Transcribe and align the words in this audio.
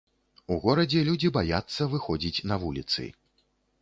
У 0.53 0.55
горадзе 0.63 1.03
людзі 1.09 1.31
баяцца 1.37 1.81
выходзіць 1.93 2.43
на 2.53 2.59
вуліцы. 2.65 3.07